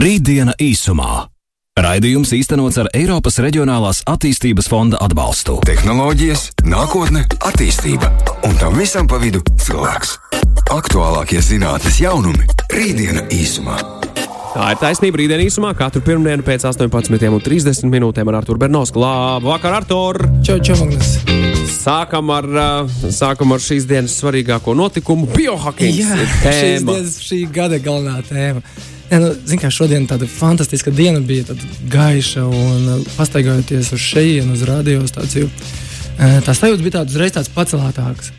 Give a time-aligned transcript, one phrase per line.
[0.00, 1.26] Rītdiena īsumā.
[1.76, 5.58] Raidījums īstenots ar Eiropas Reģionālās attīstības fonda atbalstu.
[5.68, 8.08] Tehnoloģijas, nākotne, attīstība
[8.48, 10.14] un tam visam pa vidu cilvēks.
[10.72, 13.76] Aktuālākie zinātnes jaunumi- Rītdiena īsumā.
[14.54, 15.74] Tā ir taisnība rītdienas īsumā.
[15.76, 19.02] Katru pirmdienu pēc 18,30 minūtēm ar Arthuru Bernovsku.
[19.04, 20.16] Labvakar, Artur!
[20.42, 21.18] Čau, čau, Magnus!
[21.76, 22.48] Sākam ar,
[23.12, 25.92] sākam ar šīs dienas svarīgāko notikumu- biohacking.
[25.92, 28.64] Jā, šīs dienas, šī gada galvenā tēma.
[29.10, 34.54] Jā, nu, zin, šodien tāda fantastiska diena bija, tāda gaiša un uh, pastaigājoties uz šejienu,
[34.54, 35.48] uz radiostāciju.
[35.50, 38.30] Uh, tā sajūta bija tāda uzreiz tāds pacelātāks.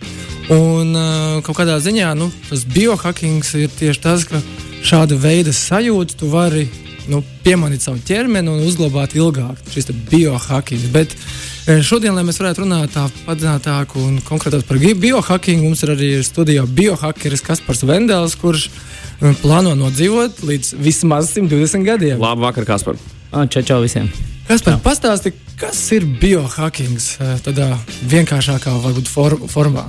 [0.52, 4.40] Un uh, kaut kādā ziņā nu, tas biohackings ir tieši tas, ka
[4.88, 6.70] šāda veida sajūta tu vari
[7.10, 9.60] nu, piemanīt savu ķermeni un uzglabāt ilgāk.
[9.74, 10.90] Šis ir biohackings.
[10.94, 15.94] Bet uh, šodien, lai mēs varētu runāt tā padziļinātāk un konkrētāk par biohackingu, mums ir
[15.96, 22.22] arī studijā biohackeris Kaspars Vendels, kurš uh, plāno nodzīvot līdz vismaz 120 gadiem.
[22.22, 23.00] Labvakar, Kaspar!
[23.32, 24.12] Čau, čau visiem!
[24.50, 27.72] Kaspar, pastāsti, kas ir biohackings uh, tādā
[28.12, 29.86] vienkāršākā varbūt, for formā?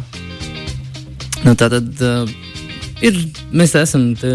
[1.43, 2.31] Nu, tā tad uh,
[3.05, 3.19] ir.
[3.53, 4.33] Mēs esam tā,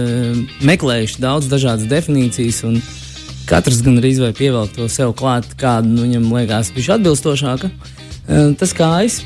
[0.68, 2.80] meklējuši daudz dažādas definīcijas, un
[3.48, 7.72] katrs gan arī vai pievelk to sev klāt, kāda nu, viņam liekas viņš atbilstošāka.
[8.28, 9.22] Uh, tas kā es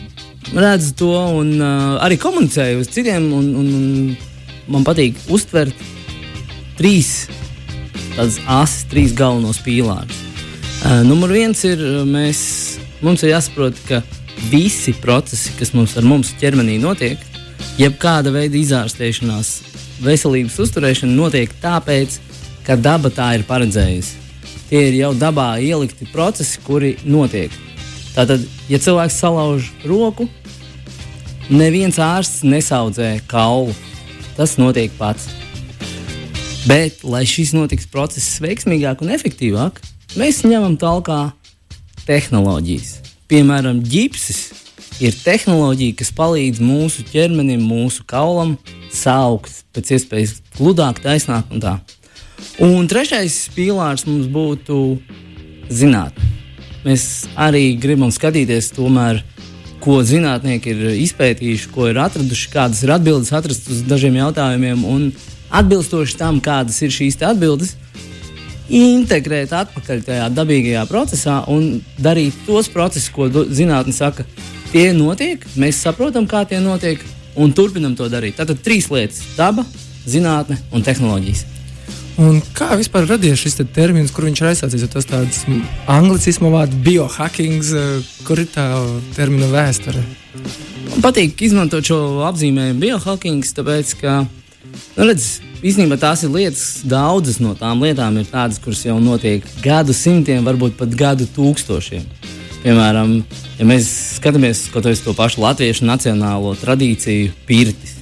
[0.53, 5.75] redzu to un uh, arī komunicēju uz citiem, un, un, un man patīk uztvert
[6.77, 7.25] trīs
[8.15, 10.21] tādas asas, trīs galvenos pīlārus.
[10.81, 12.41] Uh, numur viens ir, mēs,
[13.05, 14.01] mums ir jāsaprot, ka
[14.49, 17.30] visi procesi, kas mums ar mums ķermenī notiek,
[17.81, 19.51] jebkāda veida izārstēšanās,
[20.03, 22.19] veselības uzturēšana notiek tāpēc,
[22.65, 24.19] ka daba tā ir paredzējusi.
[24.69, 27.51] Tie ir jau dabā ielikti procesi, kuri notiek.
[28.13, 30.27] Tātad, ja cilvēks salauž roku,
[31.49, 33.73] neviens ārsts nesaudzē kaulu.
[34.37, 35.27] Tas notiek pats.
[36.69, 39.81] Bet, lai šis notiks process veiksmīgāk un efektīvāk,
[40.21, 41.31] mēs ņemam talkā
[42.05, 42.99] tehnoloģijas.
[43.31, 44.60] Piemēram, ģipsis
[45.01, 48.55] ir tehnoloģija, kas palīdz mūsu ķermenim, mūsu kaulam
[48.93, 51.77] saukt pēc iespējas gludāk, taisnāk un tā.
[52.61, 54.77] Un trešais pīlārs mums būtu
[55.71, 56.29] zinātnē.
[56.85, 59.21] Mēs arī gribam skatīties, tomēr,
[59.81, 65.07] ko zinātnieki ir izpētījuši, ko ir atraduši, kādas ir atbildes atrastas uz dažiem jautājumiem, un
[65.53, 67.75] atbilstoši tam, kādas ir šīs atbildes,
[68.71, 74.25] integrēt atpakaļ tajā dabīgajā procesā un darīt tos procesus, ko zinātnē saka,
[74.71, 77.01] tie notiek, mēs saprotam, kā tie notiek,
[77.35, 78.37] un turpinam to darīt.
[78.39, 79.65] Tātad trīs lietas- daba,
[80.07, 81.45] zinātne un tehnoloģijas.
[82.21, 84.89] Un kā vispār radies šis te termins, kur viņš ir aizsācies?
[84.91, 85.45] Tas tāds
[85.87, 87.71] anglicismu vārds biohackings,
[88.27, 88.67] kur ir tā
[89.15, 90.03] termina vēsture?
[90.91, 94.27] Man patīk izmantot šo apzīmējumu biohackings, tāpēc, ka,
[94.97, 99.45] nu, redz, īstenībā tās ir lietas, daudzas no tām lietām ir tādas, kuras jau notiek
[99.63, 102.20] gadu simtiem, varbūt pat gadu tūkstošiem.
[102.61, 103.15] Piemēram,
[103.57, 103.87] ja mēs
[104.19, 104.67] skatāmies
[105.01, 107.95] to pašu latviešu nacionālo tradīciju, pirtis.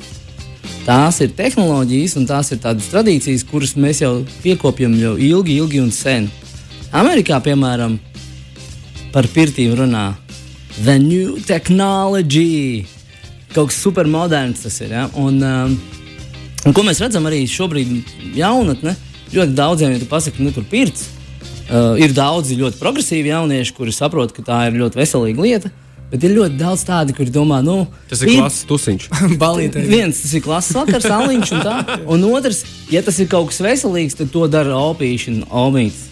[0.83, 5.79] Tās ir tehnoloģijas un tās ir tādas tradīcijas, kuras mēs jau piekopjam jau ilgi, ilgi
[5.79, 6.27] un sen.
[6.91, 7.95] Amerikā, piemēram,
[9.13, 10.09] par pirtīm runā
[10.81, 12.83] The New Technology.
[13.53, 14.91] Kaut kas supermoderns tas ir.
[14.97, 15.05] Ja?
[15.19, 15.77] Un, um,
[16.65, 18.97] un ko mēs redzam arī šobrīd, jaunatne,
[19.31, 21.07] ļoti daudziem, ja tu pasaki, nu, tur pirts,
[21.69, 25.71] Uh, ir daudzi ļoti progresīvi jaunieši, kuri saprot, ka tā ir ļoti veselīga lieta.
[26.09, 29.09] Bet ir ļoti daudz tādu, kuri domā, nu, tas ir klases tusiņš.
[29.93, 31.75] viens tas ir klases vakars, aliņš un tā.
[32.09, 36.07] Un otrs, ja tas ir kaut kas veselīgs, tad to dara opīši un omīts.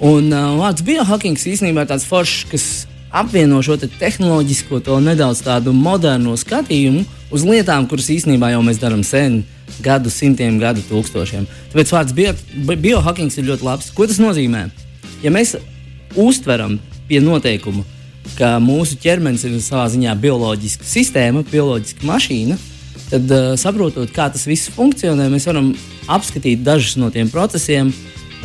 [0.00, 2.68] Un uh, vārds biohackings īstenībā ir tāds foršs, kas
[3.10, 7.04] apvieno šo te tehnoloģisko, to nedaudz tādu moderno skatījumu
[7.34, 9.42] uz lietām, kuras īstenībā jau mēs darām sen
[9.82, 11.46] gadu simtiem, gadu tūkstošiem.
[11.72, 12.34] Tāpēc vārds bio,
[12.74, 13.90] biohackings ir ļoti labs.
[13.94, 14.66] Ko tas nozīmē?
[15.24, 15.56] Ja mēs
[16.18, 16.78] uztveram
[17.08, 17.84] pie noteikuma,
[18.38, 22.58] ka mūsu ķermenis ir savā ziņā bioloģiska sistēma, bioloģiska mašīna,
[23.10, 25.72] tad uh, saprotot, kā tas viss funkcionē, mēs varam
[26.10, 27.90] apskatīt dažus no tiem procesiem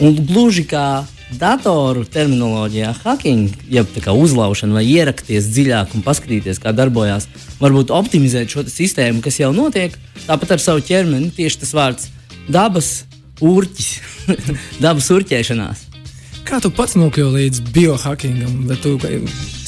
[0.02, 7.28] un gluži kā datoru terminoloģijā, hacking, jeb uzlaušana vai ierakties dziļāk un paskatīties, kā darbojas,
[7.60, 9.96] varbūt optimizēt šo sistēmu, kas jau notiek,
[10.28, 11.34] tāpat ar savu ķermeni.
[11.36, 12.10] Tieši tas vārds
[12.48, 13.06] dabas
[13.42, 13.92] urķis,
[14.86, 15.86] dabas urķēšanās.
[16.46, 18.68] Kā tu pats nokļuvi līdz biohackingam?
[18.84, 18.94] Tu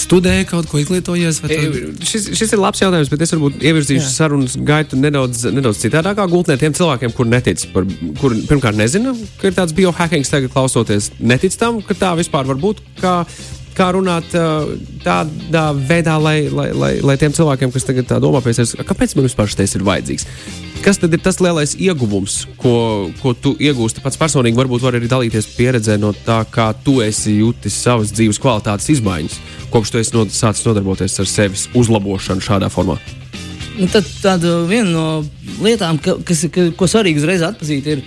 [0.07, 1.42] studēji kaut ko, izglītojies?
[1.44, 1.92] Tu...
[2.07, 4.13] Šis, šis ir labs jautājums, bet es varbūt ievirzīšu Jā.
[4.13, 7.88] sarunas gaitu nedaudz, nedaudz citādākā gultnē tiem cilvēkiem, kur netic, par,
[8.21, 12.59] kur pirmkārt nezina, ka ir tāds biohackings, tagad klausoties, netic tam, ka tā vispār var
[12.62, 12.83] būt.
[13.01, 13.19] Kā,
[13.77, 14.33] kā runāt
[15.03, 19.51] tādā veidā, lai, lai, lai, lai tiem cilvēkiem, kas tagad domā sevis, kāpēc man vispār
[19.51, 20.27] šis ir vajadzīgs?
[20.85, 24.57] Kas tad ir tas lielais ieguvums, ko, ko tu iegūsti pats personīgi?
[24.59, 29.39] Varbūt var arī dalīties pieredzē no tā, kā tu esi jutis savas dzīves kvalitātes izmaiņas,
[29.74, 33.00] kopš tu esi no, sācis nodarboties ar sevis uzlabošanu šādā formā.
[33.77, 35.07] Nu, tad, tāda viena no
[35.65, 38.06] lietām, ka, kas, ka, ko svarīgi uzreiz atpazīt, ir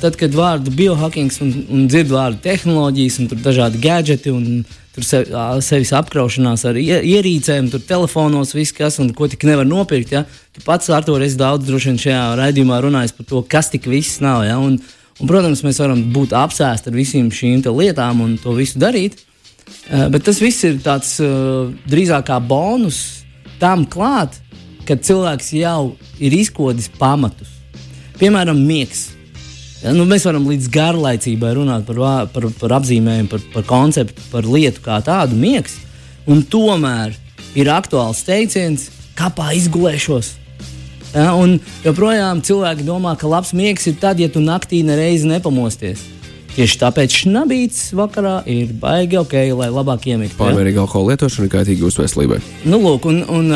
[0.00, 4.64] tad, kad vārdu biohacking un, un dzird vārdu tehnoloģijas, un tur dažādi gadgeti un
[4.96, 5.32] tur sev,
[5.64, 10.14] sevis apkraušanās ar ierīcēm, tur telefonos, viss, kas un ko tik nevar nopirkt.
[10.16, 10.24] Ja?
[10.56, 13.88] Tu pats ar to esi daudz droši vien šajā raidījumā runājis par to, kas tik
[13.92, 14.46] viss nav.
[14.48, 14.56] Ja?
[14.62, 14.78] Un,
[15.20, 19.20] un, protams, mēs varam būt apsēsti ar visām šīm lietām un to visu darīt.
[19.86, 21.16] Bet tas viss ir tāds
[21.90, 23.02] drīzāk kā bonus
[23.60, 24.38] tam klāt,
[24.86, 27.50] kad cilvēks jau ir izkodis pamatus.
[28.16, 29.15] Piemēram, miegs.
[29.94, 32.00] Nu, mēs varam līdz garlaicībai runāt par,
[32.32, 35.76] par, par apzīmējumu, par, par konceptu, par lietu kā tādu miegs.
[36.26, 37.14] Un tomēr
[37.54, 38.88] ir aktuāls teiciens,
[39.18, 40.32] kāpā izgulēšos.
[41.12, 46.02] Ja, un joprojām cilvēki domā, ka labs miegs ir tad, ja tu naktī nereizi nepamosties.
[46.56, 50.38] Tieši tāpēc šnabīts vakarā ir baigi ok, lai labāk iemigtu.
[50.40, 50.88] Pārmērīga ja?
[50.88, 52.40] alkohola lietošana ir kaitīga jūsu veselībai.
[52.66, 53.54] Nu, lūk, un, un,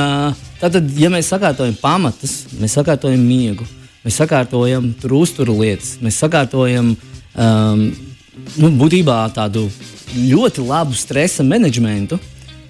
[0.62, 3.67] tātad, ja mēs sakārtojam pamatus, mēs sakārtojam miegu
[4.00, 7.81] Mēs sakārtojam tur uzturu lietas, mēs sakārtojam um,
[8.56, 9.67] nu, būtībā tādu
[10.17, 12.17] ļoti labu stresa menedžmentu.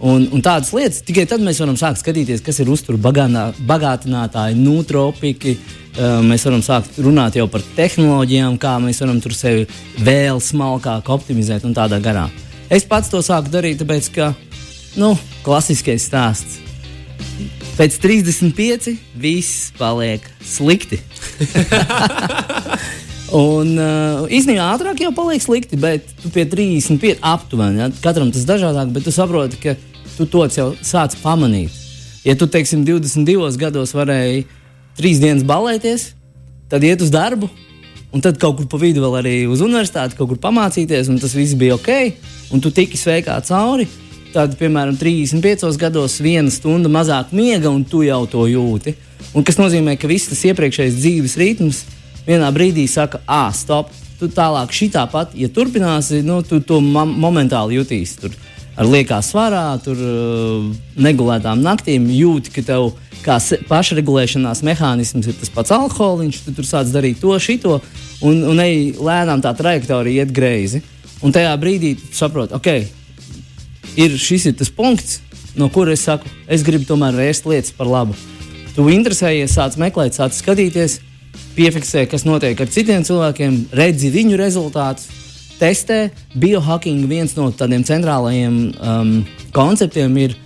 [0.01, 5.59] Un, un tādas lietas tikai tad mēs varam sākt skatīties, kas ir uzturu bagātinātāji, nutropiki.
[5.91, 9.67] Uh, mēs varam sākt runāt jau par tehnoloģijām, kā mēs varam tur sevi
[10.01, 12.29] vēl smalkāk optimizēt un tādā garā.
[12.73, 14.33] Es pats to sāku darīt, tāpēc ka
[14.99, 15.13] nu,
[15.45, 16.60] klasiskais stāsts
[17.79, 21.01] Pēc 35 viss paliek slikti.
[23.31, 27.79] Un uh, īstenībā ātrāk jau paliek slikti, bet tu pie 35 aptuveni.
[27.79, 27.89] Ja?
[28.03, 29.77] Katram tas dažādāk, bet tu saproti, ka
[30.17, 31.77] tu to jau sāc pamanīt.
[32.27, 34.45] Ja tu, teiksim, 22 gados varēji
[34.99, 36.11] trīs dienas balēties,
[36.69, 37.49] tad iet uz darbu,
[38.13, 41.33] un tad kaut kur pa vidu vēl arī uz universitāti, kaut kur pamācīties, un tas
[41.39, 41.91] viss bija ok,
[42.53, 43.87] un tu tiki sveikā cauri
[44.35, 48.95] tad, piemēram, 35 gados viena stunda mazāk miega, un tu jau to jūti.
[49.37, 51.83] Un kas nozīmē, ka viss tas iepriekšējais dzīves ritms
[52.27, 57.79] vienā brīdī saka, ah, stop, tu tālāk šitā pat, ja turpināsi, nu, tu to momentāli
[57.79, 58.19] jutīsi.
[58.25, 58.37] Tur
[58.81, 60.69] ar liekā svarā, tur uh,
[61.01, 62.93] negulētām naktīm jūti, ka tev
[63.25, 63.37] kā
[63.69, 67.81] pašregulēšanās mehānisms ir tas pats alkoholiņš, tu tur sāc darīt to, šito,
[68.25, 70.81] un, un ej lēnām tā trajektorija iet greizi.
[71.21, 73.00] Un tajā brīdī tu saproti, ok,
[73.99, 75.21] ir šis ir tas punkts,
[75.59, 78.17] no kura es saku, es gribu tomēr vērst lietas par labu.
[78.75, 81.01] Tu interesējies, sāc meklēt, sāc skatīties,
[81.57, 85.09] piefiksē, kas notiek ar citiem cilvēkiem, redzi viņu rezultātus,
[85.61, 86.09] testē.
[86.39, 89.11] Biohacking viens no tādiem centrālajiem um,
[89.57, 90.37] konceptiem ir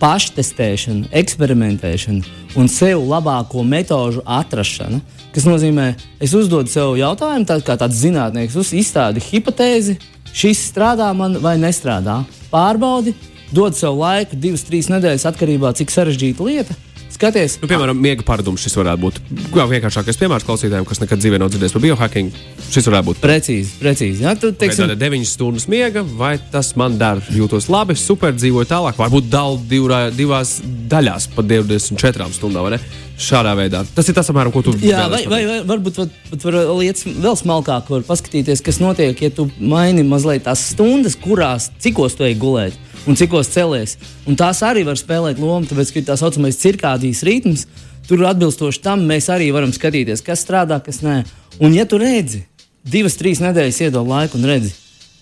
[0.00, 5.00] paštestēšana, eksperimentēšana un sev labāko metožu atrašana.
[5.34, 5.92] Tas nozīmē,
[6.22, 9.98] es uzdodu sev jautājumu, tā kā tāds zinātnieks, izstādi hipotēzi,
[10.36, 12.20] šis strādā man vai nestrādā
[12.52, 13.14] pārbaudi,
[13.54, 16.78] dod sev laiku, divas, trīs nedēļas, atkarībā no cik sarežģīta lieta.
[17.10, 19.18] Skaties, nu, piemēram, miega paradums šis varētu būt.
[19.56, 22.38] Jā, vienkāršākais piemērs klausītājiem, kas nekad dzīvē nav dzirdējis par biohacking.
[22.70, 23.20] Šis varētu būt.
[23.24, 24.24] Precīzi, precīzi.
[24.24, 27.24] Jā, tu teiksi, okay, 9 stundas miega, vai tas man dara?
[27.34, 28.98] Jūtos labi, super, dzīvoju tālāk.
[29.00, 32.78] Varbūt dalu divā, divās daļās pa 24 stundām?
[33.20, 33.82] Šādā veidā.
[33.92, 37.04] Tas ir tas, apmēram, ko tu Jā, vai, vai, vai varbūt pat, pat var lietas
[37.04, 42.24] vēl smalkāk var paskatīties, kas notiek, ja tu maini mazliet tās stundas, kurās, cikos tu
[42.24, 43.96] ej gulēt un cikos celies.
[44.28, 46.58] Un tās arī var spēlēt lomu, tāpēc, ka tā saucamais
[47.00, 47.66] cirkādijas ritms.
[48.08, 51.24] Tur atbilstoši tam mēs arī varam skatīties, kas strādā, kas nē.
[51.60, 52.46] Un, ja tu redzi,
[52.82, 54.72] divas, trīs nedēļas iedod laiku un redzi,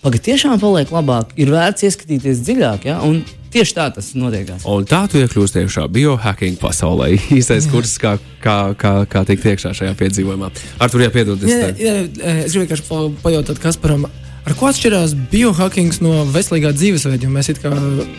[0.00, 2.86] pagaidi, tiešām paliek labāk, ir vērts ieskatīties dziļāk.
[2.88, 3.02] Ja?
[3.04, 3.20] Un
[3.52, 4.54] tieši tā tas notiek.
[4.64, 7.10] Un tā tu iekļūsi iekšā biohacking pasaulē.
[7.38, 10.48] Īstais kurs, kā, kā, kā, kā tikt iekšā šajā piedzīvojumā.
[10.80, 11.44] Ar to jāpiedod.
[11.44, 11.98] Jā, jā,
[12.46, 14.08] es gribēju vienkārši pajautāt Kasparam.
[14.48, 17.28] Ar ko atšķirās biohacking no veselīgā dzīvesveida?
[17.28, 17.68] Mēs kā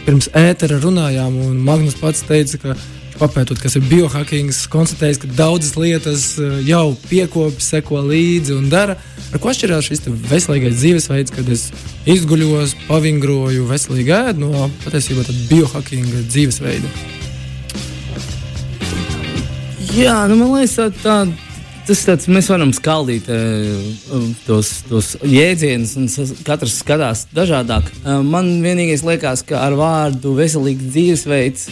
[0.06, 2.75] pirms ētera runājām, un Magnus pats teica, ka
[3.20, 8.98] papētot, kas ir biohacking, konstatējis, ka daudzas lietas eh, jau piekopjas, seko līdzi un dara.
[9.30, 11.68] Ar ko atšķirās šis veselīgais dzīvesveids, kad es
[12.10, 16.90] izguļos, pavingroju, veselīgi ēdu no patiesībā biohacking dzīvesveida?
[19.94, 21.49] Jā, nu, man liekas, tā, tā
[21.89, 26.10] tas tāds, mēs varam skaldīt uh, tos, tos jēdzienus, un
[26.46, 27.88] katrs skatās dažādāk.
[28.03, 31.65] Uh, man vienīgais liekas, ka ar vārdu veselīgs dzīvesveids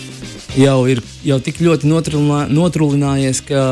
[0.58, 3.68] jau ir jau tik ļoti notrūlinājies, ka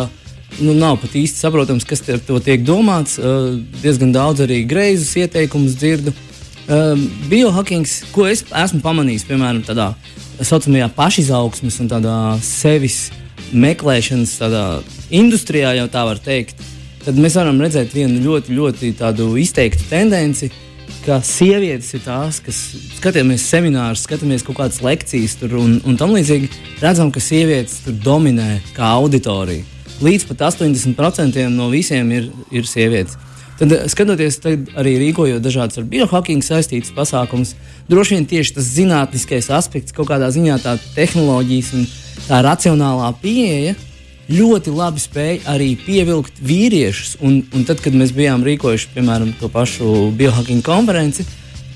[0.59, 3.17] nu, nav pat īsti saprotams, kas ar to tiek domāts.
[3.17, 6.13] Uh, diezgan daudz arī greizus ieteikumus dzirdu.
[6.65, 9.91] Um, biohackings, ko es esmu pamanījis, piemēram, tādā
[10.37, 13.07] tā saucamajā pašizaugsmes un tādā sevis
[13.55, 14.63] meklēšanas tādā
[15.15, 16.61] industrijā, jau tā var teikt,
[17.05, 18.93] tad mēs varam redzēt vienu ļoti, ļoti
[19.41, 20.51] izteiktu tendenci,
[21.05, 22.57] ka sievietes ir tās, kas
[22.97, 26.49] skatāmies seminārus, skatāmies kaut kādas lekcijas tur un, un tam līdzīgi,
[26.81, 29.65] redzam, ka sievietes tur dominē kā auditorija.
[30.03, 33.15] Līdz pat 80% no visiem ir, ir sievietes.
[33.55, 37.53] Tad, eh, skatoties, tad arī rīkojot dažādas ar biohacking saistītas pasākumus,
[37.87, 41.85] droši vien tieši tas zinātniskais aspekts, kaut kādā ziņā tā tehnoloģijas un
[42.25, 43.77] tā racionālā pieeja
[44.31, 47.17] ļoti labi spēja arī pievilkt vīriešus.
[47.25, 51.27] Un, un tad, kad mēs bijām rīkojuši, piemēram, to pašu biohacking konferenci,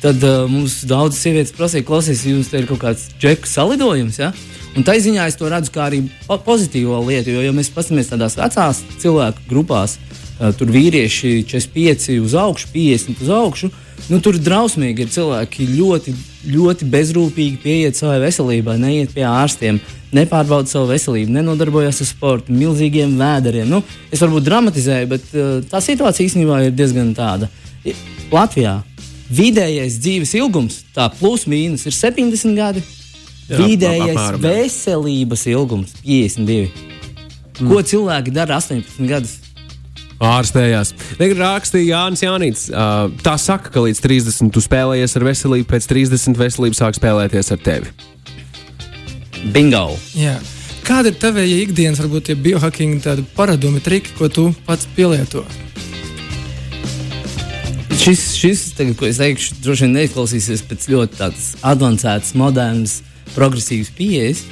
[0.04, 4.22] tad uh, mums daudzas sievietes prasīja, klausies, jums te ir kaut kāds džeku salidojums.
[4.22, 4.32] Ja?
[4.78, 6.04] Un tā ziņā es to redzu kā arī
[6.46, 9.98] pozitīvo lietu, jo, ja mēs paskatāmies tādās vecās cilvēku grupās,
[10.40, 13.68] Uh, tur vīrieši 45 uz augšu, 50 uz augšu.
[14.08, 16.14] Nu, tur drausmīgi ir cilvēki ļoti,
[16.48, 19.82] ļoti bezrūpīgi pieiet savai veselībai, neiet pie ārstiem,
[20.16, 23.70] nepārbauda savu veselību, nenodarbojas ar sportu, milzīgiem vēderiem.
[23.70, 27.50] Nu, es varbūt dramatizēju, bet uh, tā situācija īstenībā ir diezgan tāda.
[28.34, 28.80] Latvijā
[29.34, 32.86] vidējais dzīves ilgums, tā plus mīnus, ir 70 gadi.
[33.50, 36.70] Jā, vidējais apmēram, veselības ilgums 52.
[37.60, 37.70] Mm.
[37.70, 39.40] Ko cilvēki dara 18 gadus?
[40.20, 40.94] ārstējās.
[41.20, 42.66] Rakstīja Jānis Jānis.
[42.72, 47.54] Uh, tā saka, ka līdz 30 tu spēlējies ar veselību, pēc 30 veselību sāk spēlēties
[47.56, 47.94] ar tevi.
[49.54, 49.96] Bingo!
[50.18, 50.36] Jā.
[50.84, 53.04] Kāda ir tava ikdienas, varbūt, ja biohacking
[53.38, 55.44] paradumi, triki, ko tu pats pielieto?
[58.00, 61.30] Šis, šis tagad, ko es teikšu, droši vien neizklausīsies pēc ļoti
[61.68, 63.00] avansētas, modernas,
[63.36, 64.44] progresīvas pieejas.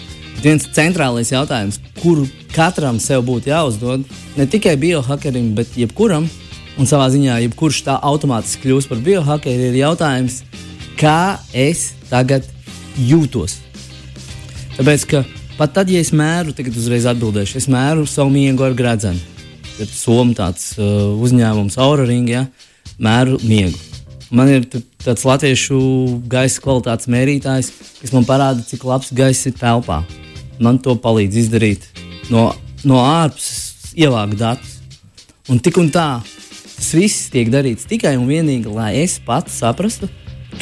[0.44, 4.06] Viens centrālais jautājums, kuru katram sev būtu jāuzdod,
[4.38, 6.30] ne tikai biohackerim, bet jebkuram,
[6.78, 10.44] un savā ziņā, jebkurš tā automātiski kļūst par biohackeri, ir jautājums,
[11.00, 12.46] kā es tagad
[13.00, 13.64] jūtos.
[14.78, 15.24] Tāpēc, ka
[15.58, 19.18] pat tad, ja es mēru, tagad uzreiz atbildēšu, es mēru savu miegu ar gredzenu.
[19.82, 22.44] Ir Somijas tāds uh, uzņēmums, Auraring, ja,
[23.02, 23.78] mēru miegu.
[24.30, 24.68] Man ir
[25.02, 25.80] tāds latviešu
[26.30, 27.72] gaisa kvalitātes mērītājs,
[28.04, 30.04] kas man parāda, cik labs gaiss ir telpā.
[30.62, 31.90] Man to palīdz izdarīt
[32.30, 32.52] no,
[32.86, 34.78] no ārpuses, ievākt datus.
[35.50, 36.20] Un tik un tā,
[36.76, 40.10] tas viss tiek darīts tikai un vienīgi, lai es pats saprastu,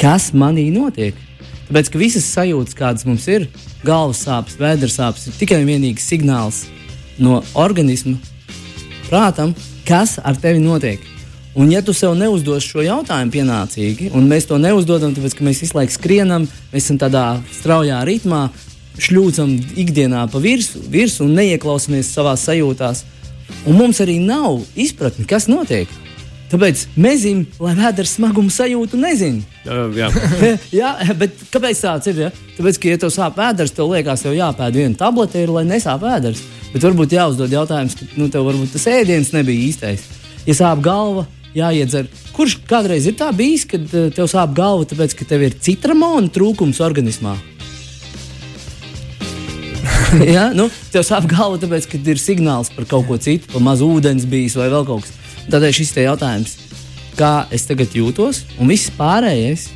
[0.00, 1.18] kas manī notiek.
[1.66, 3.48] Tāpēc, ka visas sajūtas, kādas mums ir,
[3.86, 6.64] galvas sāpes, vēders sāpes, ir tikai un vienīgi signāls
[7.18, 8.20] no organisma
[9.08, 9.54] prātam,
[9.86, 11.02] kas ar tevi notiek.
[11.56, 15.62] Un, ja tu sev neuzdod šo jautājumu pienācīgi, un mēs to neuzdodam, tāpēc, ka mēs
[15.64, 17.24] visu laiku skrienam, mēs esam tādā
[17.56, 18.44] straujā ritmā,
[19.00, 23.06] šļūcam ikdienā pa virsmu virs un neieklausāmies savā sajūtās.
[23.66, 25.90] Un mums arī nav izpratne, kas notiek.
[26.46, 29.42] Tāpēc zinām, lai vēders smagumu sajūtu, nezinu.
[29.66, 30.10] Uh, jā.
[30.80, 32.20] jā, bet kāpēc tāds ir?
[32.26, 32.28] Ja?
[32.58, 36.04] Tāpēc, ka, ja tev sāp vēders, tev liekas, tev jāpēd viena tablete, ir, lai nesāp
[36.06, 36.44] vēders.
[36.70, 40.06] Bet varbūt jāuzdod jautājums, ka nu, tev varbūt tas ēdiens nebija īstais.
[40.46, 41.26] Ja sāp galva,
[41.56, 42.06] jāiedzer.
[42.36, 46.30] Kurš kādreiz ir tā bijis, kad eh, tev sāp galva, tāpēc, ka tev ir citramona
[46.32, 47.34] trūkums organismā?
[50.36, 50.50] ja?
[50.54, 54.28] nu, tev sāp galva, tāpēc, ka ir signāls par kaut ko citu, par mazu ūdens
[54.30, 55.16] bijis vai vēl kaut kas.
[55.46, 56.56] Tādēļ šis te jautājums,
[57.14, 59.68] kā es tagad jūtos, un viss pārējais,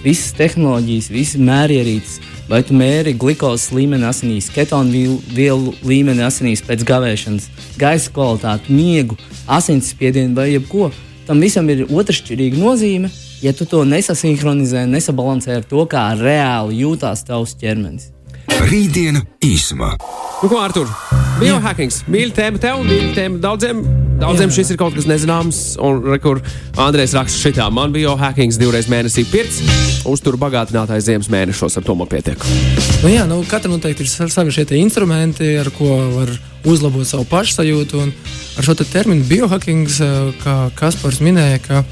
[0.00, 6.86] visas tehnoloģijas, visas mērierīces, vai tu mēri glukozes līmeni asinīs, ketonu vielu līmeni asinīs pēc
[6.88, 10.88] gavēšanas, gaisa kvalitāti, miegu, asinsspiedienu vai jebko.
[11.28, 13.12] Tam visam ir otršķirīga nozīme,
[13.44, 18.08] ja tu to nesasinhronizē, nesabalansē ar to, kā reāli jūtās tavs ķermenis.
[18.60, 19.94] Rītdiena īsumā.
[20.42, 20.88] Nu, ko, Artur?
[21.40, 22.02] Biohackings.
[22.12, 23.80] Mīļa tēma tev, mīļa tēma daudziem.
[24.20, 24.56] Daudziem Jā.
[24.58, 26.42] šis ir kaut kas nezināms, un kur
[26.76, 27.70] Andrēs raksta šitā.
[27.72, 29.62] Man bija biohackings divreiz mēnesī pirts,
[30.04, 32.44] uztur bagātinātājs ziemas mēnešos, ar to man pietiek.
[33.00, 36.36] Nu, jā, nu, katra noteikti ir savi šie instrumenti, ar ko var
[36.68, 38.04] uzlabot savu pašsajūtu.
[38.04, 38.12] Un
[38.60, 41.84] ar šo te terminu biohackings, eh, kā Kaspars minēja, ka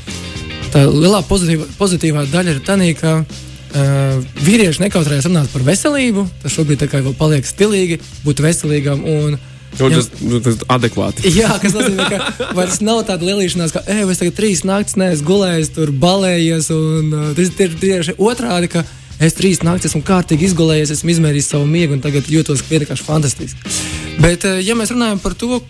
[0.69, 3.23] tā lielā pozitīvā, pozitīvā daļa ir tā, ka
[3.69, 6.25] Uh, vīrieši nekautrējas runāt par veselību.
[6.43, 9.05] Tas šobrīd vēl paliek stilīgi, būt veselīgam.
[9.05, 9.39] Un,
[9.79, 10.39] Nu, tas ir nu,
[10.73, 11.29] adekvāti.
[11.39, 15.27] Jā, kas nozīmē, ka vairs nav tāda lielīšanās, ka, ej, es tagad trīs naktis neesmu
[15.29, 16.71] gulējis, tur balējies.
[16.75, 18.83] Un, uh, tas ir tieši otrādi, ka
[19.23, 23.77] es trīs naktis esmu kārtīgi izgulējies, esmu izmērījis savu miegu un tagad jūtos vienkārši fantastiski.
[24.25, 25.61] Bet, uh, ja mēs runājam par to,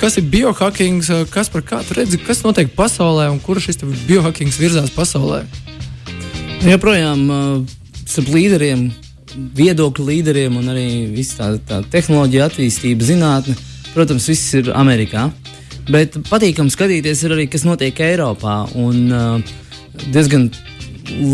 [0.00, 4.50] kas ir biohacking, kas par kā tu redzi, kas notiek pasaulē un kur šis biohacking
[4.56, 5.44] virzās pasaulē?
[6.62, 7.70] Joprojām uh,
[8.06, 8.84] starp līderiem,
[9.58, 13.56] viedokļu līderiem un arī visa tā, tā tehnoloģija attīstība, zinātne,
[13.90, 15.24] protams, viss ir Amerikā.
[15.90, 18.60] Bet patīkami skatīties arī, kas notiek Eiropā.
[18.78, 20.52] Un, uh, diezgan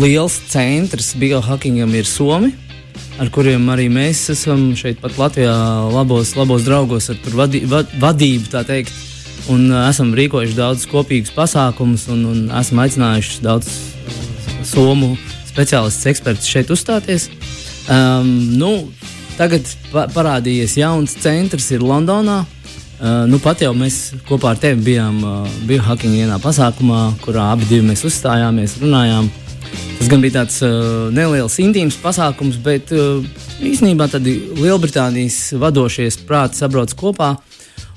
[0.01, 2.49] liels centrs biohackingam ir Somi,
[3.21, 5.53] ar kuriem arī mēs esam šeit pat Latvijā
[5.93, 8.97] labos, labos draugos ar vadi, vad, vadību, teikt.
[9.53, 13.69] Un uh, esam rīkojuši daudz kopīgus pasākumus un, un esam aicinājuši daudz
[14.67, 15.15] somu
[15.49, 17.29] speciālistus, ekspertus šeit uzstāties.
[17.89, 18.71] Um, nu,
[19.39, 22.43] tagad pa parādījies jauns centrs, Londonā.
[22.99, 27.79] Uh, nu, pat jau mēs kopā ar tevi bijām uh, biohacking vienā pasākumā, kurā abi
[27.85, 29.29] mēs uzstājāmies, runājām.
[29.99, 33.23] Tas gan bija tāds uh, neliels, intīms pasākums, bet uh,
[33.63, 37.37] īsnībā Lielbritānijas vadošie prāti sabrauc kopā.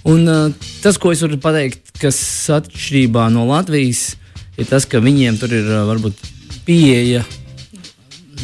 [0.06, 2.18] Un, uh, tas, ko es varu pateikt, kas
[2.50, 4.16] atšķirībā no Latvijas,
[4.58, 6.31] ir tas, ka viņiem tur ir uh, varbūt
[6.66, 7.22] pieeja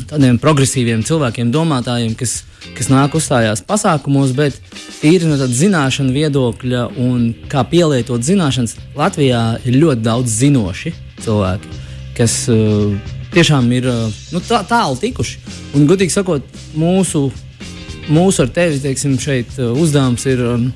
[0.08, 2.42] tādiem progresīviem cilvēkiem, domātājiem, kas,
[2.76, 4.56] kas nāk uzstājās pasākumos, bet
[5.00, 10.94] tīri no tāda zināšanu viedokļa un kā pielietot zināšanas, Latvijā ir ļoti daudz zinoši
[11.24, 11.80] cilvēki,
[12.18, 12.94] kas uh,
[13.34, 15.40] tiešām ir uh, nu, tā, tālu tikuši.
[15.76, 16.46] Un, godīgi sakot,
[16.78, 17.28] mūsu,
[18.08, 20.68] mūsu ar tevi teiksim, šeit, uh, uzdevums ir um,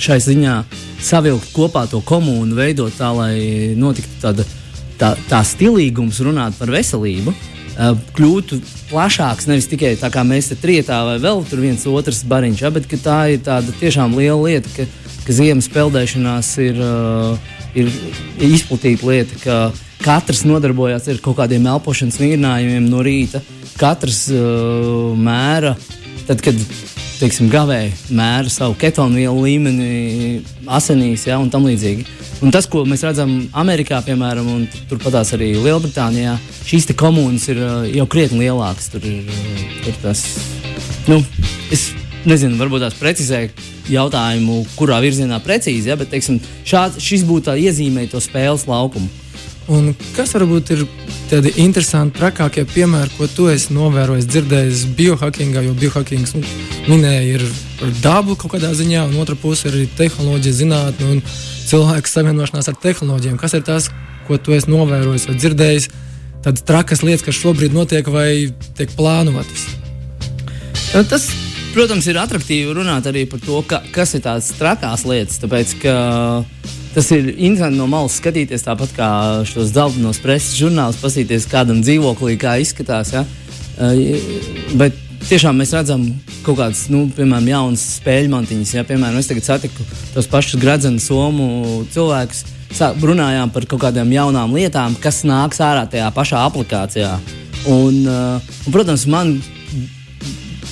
[0.00, 0.56] šai ziņā
[1.00, 4.44] savilkt kopā to komunu, veidot tā, lai notiktu tāda
[5.00, 7.34] tā, tā stilīgums runāt par veselību.
[7.80, 8.58] Uh, kļūtu
[8.90, 12.70] plašāks, nevis tikai tā kā mēs te trietā vai vēl tur viens otrs bariņš, ja,
[12.74, 14.84] bet tā ir tāda tiešām liela lieta, ka,
[15.24, 17.88] ka ziemas peldēšanās ir, uh, ir
[18.50, 19.60] izplatīta lieta, ka
[20.04, 23.40] katrs nodarbojas ar kaut kādiem elpošanas vingrinājumiem no rīta,
[23.80, 25.76] katrs uh, mēra,
[26.28, 26.58] tad, kad
[27.20, 32.06] teiksim, gavēji mēra savu ketonu vielu līmeni asinīs ja, un tam līdzīgi.
[32.40, 37.82] Un tas, ko mēs redzam Amerikā, piemēram, un turpatās arī Lielbritānijā, šīs komunas ir uh,
[37.92, 38.88] jau krietni lielākas.
[38.94, 39.28] Tur ir,
[39.84, 40.24] tur tas,
[41.10, 41.20] nu,
[41.68, 41.90] es
[42.24, 43.52] nezinu, varbūt tās precizēju
[43.90, 49.19] jautājumu, kurā virzienā precīzi, ja, bet teiksim, šād, šis būtu iezīmējis to spēles laukumu.
[49.70, 50.80] Un kas varbūt ir
[51.30, 56.42] tādi interesanti, trakākie piemēri, ko tu esi novērojis, dzirdējis biohackingā, jo biohackings nu,
[56.88, 57.44] minēja ir
[57.78, 61.20] par dabu kaut kādā ziņā, un otra puse ir tehnoloģija, zinātne un
[61.70, 63.38] cilvēku savienošanās ar tehnoloģijām.
[63.38, 63.86] Kas ir tas,
[64.26, 65.90] ko tu esi novērojis vai dzirdējis?
[66.40, 69.68] Tādas trakas lietas, kas šobrīd notiek vai tiek plānotas.
[71.06, 71.28] Tas,
[71.76, 75.38] protams, ir attraktīvi runāt arī par to, ka, kas ir tās trakās lietas.
[75.44, 75.94] Tāpēc, ka
[76.94, 79.08] Tas ir interesanti no malas skatīties, tāpat kā
[79.46, 83.12] šos zeltainos preses žurnālus, paskatīties, kādam dzīvoklī kā izskatās.
[83.14, 83.22] Ja?
[83.78, 84.18] Uh,
[84.80, 84.96] bet
[85.28, 86.08] tiešām mēs redzam
[86.42, 88.74] kaut kādas, nu, piemēram, jaunas spēļu mantiņas.
[88.74, 88.86] Ja?
[88.88, 92.42] Piemēram, es tagad satiku tos pašus gradzenes somu cilvēkus.
[93.02, 97.14] Runājām par kaut kādām jaunām lietām, kas nāks ārā tajā pašā aplikācijā.
[97.70, 99.36] Un, uh, un, protams, man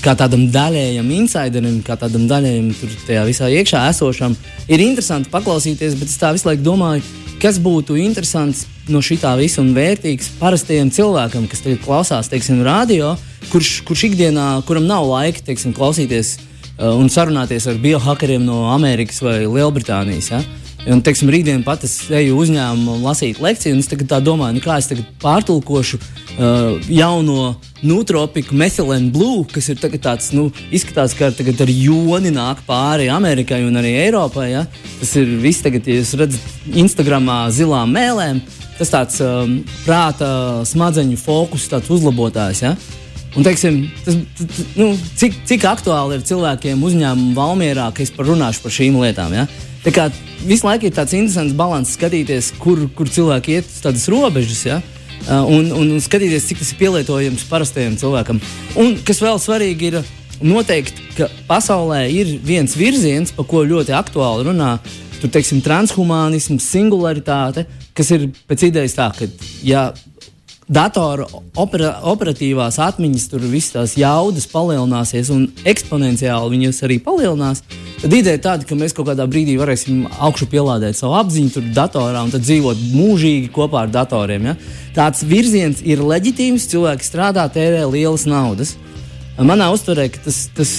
[0.03, 2.93] kā tādam daļējam insiderim, kā tādam daļējam tur
[3.27, 4.37] visā iekšā esošam,
[4.71, 7.05] ir interesanti paklausīties, bet es tā visu laiku domāju,
[7.43, 13.17] kas būtu interesants no šī visa un vērtīgs parastajam cilvēkam, kas tagad klausās, teiksim, radio,
[13.53, 19.21] kurš, kurš ikdienā, kuram nav laika, teiksim, klausīties uh, un sarunāties ar biohackeriem no Amerikas
[19.23, 20.33] vai Lielbritānijas.
[20.33, 20.43] Ja?
[20.89, 24.79] Un, teiksim, rītdien pat es eju uzņēmumu lasīt lekciju, un es tā domāju, nu, kā
[24.81, 26.01] es tagad pārtulkošu
[26.39, 32.63] uh, jauno nutropiku Methylene Blue, kas ir tāds, nu, izskatās, ka tagad ar joni nāk
[32.67, 34.51] pāri Amerikai un arī Eiropai.
[34.53, 34.65] Ja?
[35.01, 38.43] Tas ir viss tagad, ja jūs redzat Instagramā zilām mēlēm,
[38.79, 42.65] tas tāds um, prāta smadzeņu fokus, tāds uzlabotājs.
[42.67, 42.75] Ja?
[43.37, 48.27] Un, teiksim, tas, tas, nu, cik, cik aktuāli ir cilvēkiem uzņēmumu valmierā, ka es par
[48.31, 49.35] runāšu par šīm lietām.
[49.37, 49.47] Ja?
[49.85, 50.09] Tā kā
[50.43, 54.65] visu laiku ir tāds interesants balans skatīties, kur, kur cilvēki iet uz tādas robežas.
[54.67, 54.81] Ja?
[54.81, 58.41] Uh, un, un skatīties, cik tas ir pielietojams parastajam cilvēkam.
[58.81, 60.01] Un kas vēl svarīgi ir
[60.45, 64.77] noteikt, ka pasaulē ir viens virziens, par ko ļoti aktuāli runā.
[65.19, 67.65] Tur, teiksim, transhumānisms, singularitāte,
[67.99, 69.27] kas ir pēc idejas tā, ka,
[69.67, 69.89] ja
[70.69, 71.27] datora
[71.57, 77.65] opera, operatīvās atmiņas, tur viss tās jaudas palielināsies un eksponenciāli viņas arī palielinās.
[77.99, 82.23] Tad ideja tāda, ka mēs kaut kādā brīdī varēsim augšu pielādēt savu apziņu tur datorā
[82.23, 84.53] un dzīvot mūžīgi kopā ar datoriem.
[84.53, 84.57] Ja?
[84.95, 88.77] Tāds virziens ir leģitīvs, cilvēki strādā, tērē lielas naudas.
[89.39, 90.75] Manā uztverē tas, tas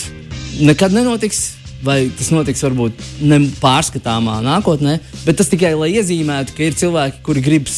[0.60, 6.66] nekad nenotiks vai tas notiks varbūt ne pārskatāmā nākotnē, bet tas tikai lai iezīmētu, ka
[6.68, 7.70] ir cilvēki, kuri grib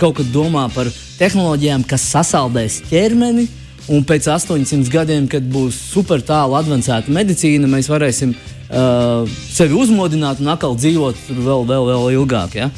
[0.00, 3.48] kaut kad domāt par tehnoloģijām, kas sasaldēs ķermeni.
[3.90, 10.38] Un pēc 800 gadiem, kad būs super tālu avansēta medicīna, mēs varēsim uh, sevi uzmodināt
[10.42, 12.54] un atkal dzīvot vēl, vēl, vēl ilgāk.
[12.60, 12.68] Ja?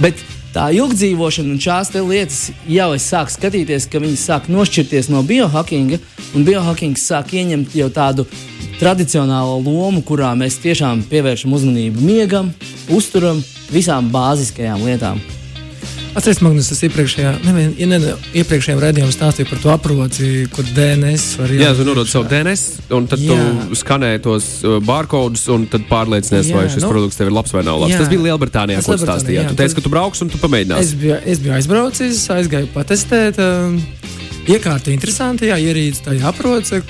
[0.00, 0.22] Bet
[0.54, 2.40] tā ilgdzīvošana un šīs lietas
[2.70, 5.98] jau es sāku skatīties, ka viņas sāk nošķirties no biohackinga,
[6.34, 8.26] un biohackings sāk ieņemt jau tādu
[8.78, 12.52] tradicionālo lomu, kurā mēs tiešām pievēršam uzmanību miegam,
[12.94, 13.42] uzturam,
[13.74, 15.22] visām bāziskajām lietām.
[16.14, 21.24] Atcerieties, Magnus, es iepriekšējā, nevien, ja ne, iepriekšējā raidījumā stāstīju par to aproci, kur DNS
[21.40, 23.34] var Jā, tu nodod savu DNS, un tad jā.
[23.34, 27.34] tu skanē tos uh, barkodus, un tad pārliecinies, jā, vai šis nu, produkts tev ir
[27.34, 27.96] labs vai nav labs.
[27.96, 29.50] Jā, tas bija Lielbritānijā, ko stāstījāt.
[29.50, 30.86] Tu teici, ka tu brauks un tu pamēģināsi.
[30.86, 33.42] Es biju, es biju aizbraucis, aizgāju patestēt.
[33.42, 33.80] Um,
[34.44, 36.82] Iekārta interesanti, jā, ierīce ir aproce.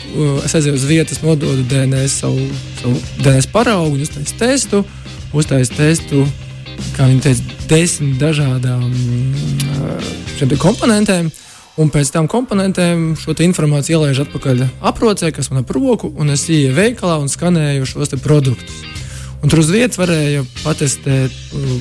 [0.43, 2.49] Es aizēju uz vietas, nododu DNS, savu,
[2.81, 4.81] savu DNS paraugu, uztaisu testu,
[5.33, 6.25] uztaisu testu,
[6.97, 8.91] kā viņi teica, desmit dažādām
[10.37, 11.33] šiem komponentiem.
[11.75, 16.47] Un pēc tam komponentiem šo informāciju ielaiž atpakaļ aprocē, kas man ap roku, un es
[16.47, 18.85] ieju veikalā un skanēju šos produktus.
[19.43, 21.35] Un tur uz vietas varēja patestēt,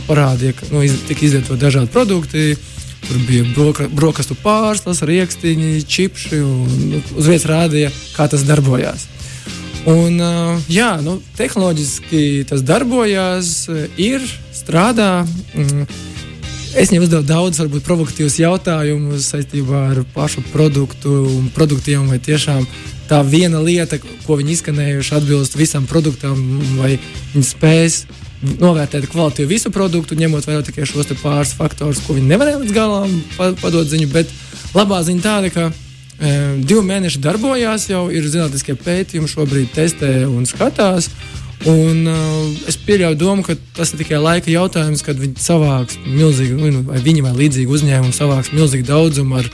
[0.08, 2.58] parādīja, ka nu, iz, tika izvietot dažādi produkti.
[3.04, 6.42] Tur bija broka, brokastu pārslas, rīkstiņi, čipši.
[6.44, 9.08] Un, uz vietas rādīja, kā tas darbojās.
[9.90, 10.16] Un,
[10.72, 13.66] jā, nu, tehnoloģiski tas darbojas,
[14.00, 14.24] ir,
[14.56, 15.26] strādā.
[15.58, 15.84] Mm,
[16.80, 22.64] es viņam uzdevu daudz, varbūt provokatīvus jautājumus saistībā ar pašu produktu un produktiem, vai tiešām
[23.12, 26.40] tā viena lieta, ko viņi izskanējuši, atbilst visam produktam,
[26.80, 26.96] vai
[27.34, 28.06] viņi spēs
[28.64, 33.20] novērtēt kvalitāti visu produktu, ņemot vērā tikai šos pāris faktorus, ko viņi nevarēja līdz galam
[33.36, 34.08] padot ziņu.
[34.16, 34.32] Bet
[34.76, 35.72] labā ziņa tāda, ka
[36.20, 41.10] Divi mēneši darbojās, jau ir zinātniskie pētījumi, šobrīd testē un skatās.
[41.70, 46.58] Un, uh, es pieļauju domu, ka tas ir tikai laika jautājums, kad viņi savāks milzīgi,
[46.60, 49.50] nu, vai viņi vai līdzīgi uzņēmumi savāks milzīgu daudzumu ar,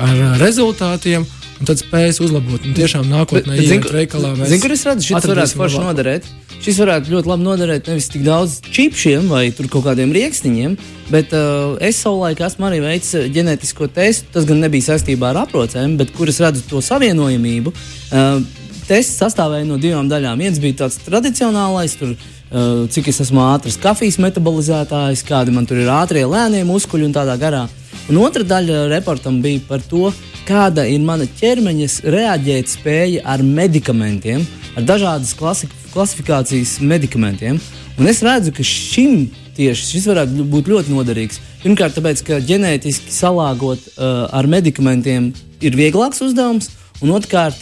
[0.00, 1.26] ar rezultātiem.
[1.62, 2.64] Un tad spējas uzlabot.
[2.66, 6.26] Un tiešām nākotnē, ja ir veikalā, mēs zinām, redzu, šis varētu forši noderēt.
[6.62, 10.76] Šis varētu ļoti labi noderēt nevis tik daudz čipšiem vai kaut kādiem rīkstiņiem,
[11.10, 14.30] bet uh, es savulaik esmu arī veicis uh, ģenētisko testu.
[14.36, 17.72] Tas gan nebija saistībā ar aprocēm, bet kur es redzu to savienojamību.
[18.14, 18.44] Uh,
[18.86, 20.38] tests sastāvēja no divām daļām.
[20.38, 25.82] Viens bija tāds tradicionālais, tur, uh, cik es esmu ātrs kafijas metabolizētājs, kādi man tur
[25.82, 27.64] ir ātrie, lēnie muskuļi un tādā garā.
[28.06, 30.12] Un otra daļa reportam bija par to,
[30.48, 34.44] kāda ir mana ķermeņa reaģēt spēja ar medikamentiem,
[34.76, 37.60] ar dažādas klasifikācijas medikamentiem.
[38.00, 39.26] Un es redzu, ka šim
[39.56, 41.40] tieši šis varētu būt ļoti noderīgs.
[41.62, 45.30] Pirmkārt, tāpēc, ka ģenētiski salāgot uh, ar medikamentiem
[45.62, 46.70] ir vieglāks uzdevums,
[47.04, 47.58] un otrkārt,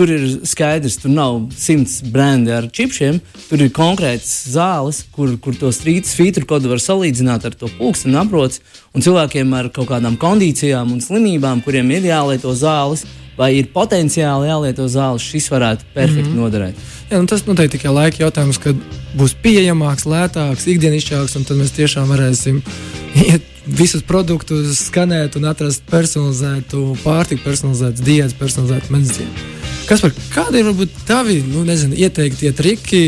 [0.00, 3.18] tur ir skaidrs, tur nav simts brendi ar čipšiem.
[3.50, 8.16] Tur ir konkrēts zāles, kur, kur to strīdus feature kodu var salīdzināt ar to pulksteni
[8.20, 8.62] aproci.
[8.96, 13.04] Un cilvēkiem ar kaut kādām kondīcijām un slimībām, kuriem ir jālieto zāles,
[13.36, 16.40] vai ir potenciāli jālieto zāles, šis varētu perfekti mm -hmm.
[16.40, 16.74] noderēt.
[17.10, 18.76] Jā, nu tas noteikti tikai laika jautājums, kad
[19.16, 22.62] būs pieejamāks, lētāks, ikdienišķāks, un tad mēs tiešām varēsim
[23.26, 29.59] iet visus produktus skanēt un atrast personalizētu pārtiku, personalizētu diētu, personalizētu medicīnu.
[29.90, 33.00] Kas par kādi ir varbūt tavi nu, nezinu, ieteiktie triki,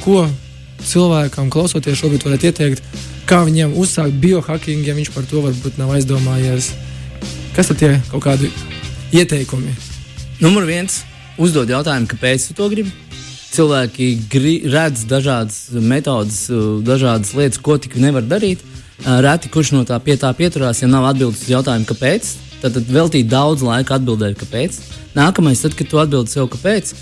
[0.00, 0.22] ko
[0.80, 2.94] cilvēkam klausoties šobrīd varētu ieteikt,
[3.28, 6.70] kā viņam uzsākt biohacking, ja viņš par to varbūt nav aizdomājies?
[7.52, 8.48] Kas tad ir kaut kādi
[9.12, 9.74] ieteikumi?
[10.40, 11.02] Numur viens-
[11.44, 12.92] uzdod jautājumu, kāpēc tu to gribi.
[13.52, 16.48] Cilvēki gri, redz dažādas metodes,
[16.88, 18.64] dažādas lietas, ko tik nevar darīt.
[19.04, 22.32] Reti kurš no tā pie tā pieturās, ja nav atbildes uz jautājumu, kāpēc.
[22.64, 24.78] Tad, veltīt daudz laika atbildēt, kāpēc.
[25.12, 26.94] Nākamais, tad, kad tu atbildi sev, kāpēc,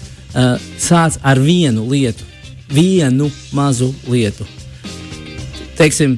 [0.83, 2.27] sāc ar vienu lietu,
[2.72, 4.46] vienu mazu lietu.
[5.79, 6.16] Teiksim,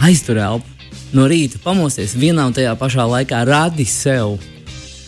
[0.00, 0.64] aiztur elpu,
[1.12, 4.38] no rīta pamosties vienā un tajā pašā laikā, radi sev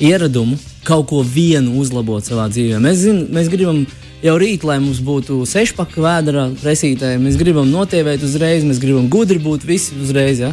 [0.00, 2.80] ieradumu kaut ko vienu uzlabot savā dzīvē.
[2.82, 3.82] Mēs, zin, mēs gribam
[4.24, 9.40] jau rīt, lai mums būtu sešpaka vēdra presītē, mēs gribam notievēt uzreiz, mēs gribam gudri
[9.40, 10.44] būt visi uzreiz.
[10.44, 10.52] Ja?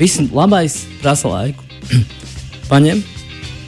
[0.00, 1.63] Viss labais prasa laiku.
[2.72, 3.02] paņem,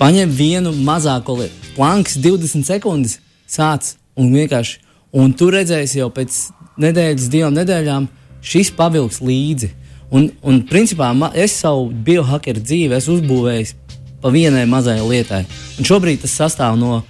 [0.00, 1.72] paņem vienu mazāko lietu.
[1.76, 3.18] Planks 20 sekundes
[3.50, 4.80] sāc un vienkārši.
[5.16, 6.36] Un tu redzēsi jau pēc
[6.82, 8.08] nedēļas, divām nedēļām,
[8.44, 9.70] šis pavilks līdzi.
[10.12, 13.74] Un, un principā es savu biohakeru dzīvi esmu uzbūvējis
[14.22, 15.44] pa vienai mazai lietai.
[15.78, 17.02] Un šobrīd tas sastāv no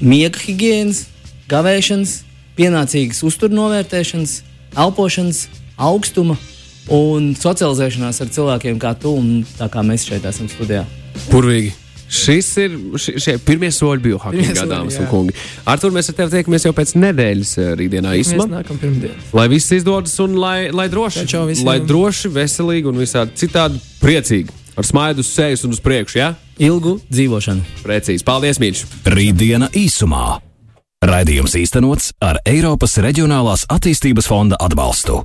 [0.00, 1.06] miega higiēnas,
[1.50, 2.14] gavēšanas,
[2.56, 4.38] pienācīgas uzturnovērtēšanas,
[4.76, 6.38] elpošanas, augstuma
[6.90, 10.84] un socializēšanās ar cilvēkiem kā tu un tā kā mēs šeit esam studijā.
[11.30, 11.76] Purvīgi!
[12.12, 15.32] Šis ir šie pirmie soļi biohakingā, dāmas un kungi.
[15.64, 18.60] Ar to mēs ar tevi tiekamies jau pēc nedēļas eh, rītdienā īsumā.
[19.32, 24.52] Lai viss izdodas un lai, lai droši, čau lai droši, veselīgi un visādi citādi priecīgi
[24.76, 26.20] ar smaidu uz sejas un uz priekšu.
[26.20, 26.34] Ja?
[26.60, 27.80] Ilgu dzīvošanu.
[27.80, 28.28] Precīzi.
[28.28, 28.84] Paldies, Mīļš!
[29.08, 30.40] Rītdiena īsumā.
[31.02, 35.22] Raidījums īstenots ar Eiropas Reģionālās attīstības fonda atbalstu.